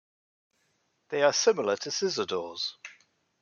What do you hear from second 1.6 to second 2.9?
to scissor doors.